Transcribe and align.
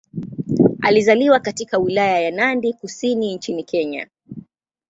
Alizaliwa 0.81 1.39
katika 1.39 1.77
Wilaya 1.77 2.19
ya 2.19 2.31
Nandi 2.31 2.73
Kusini 2.73 3.35
nchini 3.35 3.63
Kenya. 3.63 4.07